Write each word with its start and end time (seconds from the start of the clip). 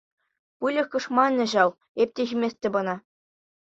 Выльӑх 0.65 0.87
кӑшманӗ 0.95 1.45
ҫав! 1.53 1.71
Эп 2.05 2.09
те 2.19 2.23
ҫиместӗп 2.35 2.75
ӑна! 2.85 2.95